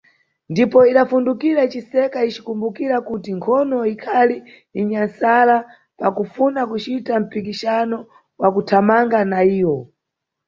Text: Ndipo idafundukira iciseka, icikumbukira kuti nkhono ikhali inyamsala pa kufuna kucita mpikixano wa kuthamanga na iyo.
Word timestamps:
Ndipo 0.51 0.79
idafundukira 0.91 1.59
iciseka, 1.67 2.17
icikumbukira 2.29 2.95
kuti 3.07 3.29
nkhono 3.37 3.77
ikhali 3.93 4.37
inyamsala 4.79 5.55
pa 5.99 6.07
kufuna 6.15 6.59
kucita 6.69 7.13
mpikixano 7.23 7.97
wa 8.41 8.49
kuthamanga 8.55 9.19
na 9.31 9.39
iyo. 9.55 9.75